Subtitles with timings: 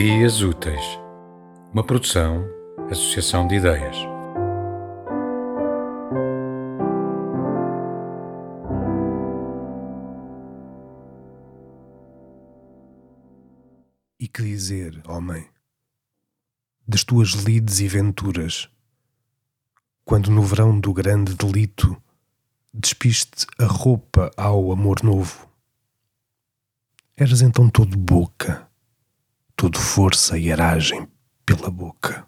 [0.00, 0.80] Ideias Úteis,
[1.72, 2.48] uma produção,
[2.88, 3.96] associação de ideias.
[14.20, 15.48] E que dizer, homem,
[16.86, 18.70] das tuas lides e venturas,
[20.04, 22.00] quando no verão do grande delito
[22.72, 25.50] despiste a roupa ao amor novo?
[27.16, 28.67] Eras então todo boca,
[29.70, 31.06] de força e aragem
[31.44, 32.26] pela boca.